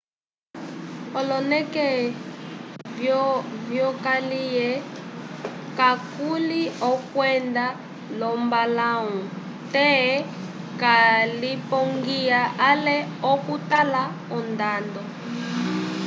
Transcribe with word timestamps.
oloneke 1.19 1.87
vyokaliye 3.69 4.69
kakuli 5.77 6.61
okwenda 6.91 7.65
lombalãwu 8.19 9.15
te 9.73 9.89
walipongiya 10.81 12.41
ale 12.69 12.95
okutala 13.31 14.03
ondando 14.37 15.01